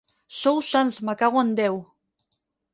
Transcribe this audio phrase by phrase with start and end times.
[0.37, 1.81] Sou sants, me cago en Déu!